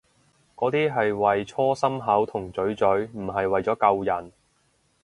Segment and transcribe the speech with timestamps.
[0.55, 4.31] 嗰啲係為搓心口同嘴嘴，唔係為咗救人